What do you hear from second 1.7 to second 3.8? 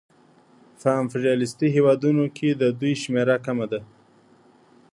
هېوادونو کې د دوی شمېره کمه